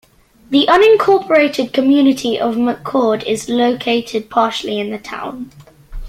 [0.49, 5.51] The unincorporated community of McCord is located partially in the town.